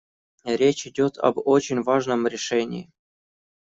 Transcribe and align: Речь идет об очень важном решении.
Речь 0.45 0.87
идет 0.87 1.19
об 1.19 1.37
очень 1.37 1.83
важном 1.83 2.25
решении. 2.25 2.91